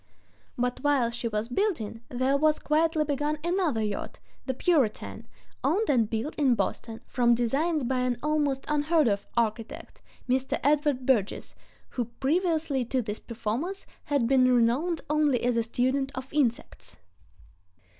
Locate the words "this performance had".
13.03-14.25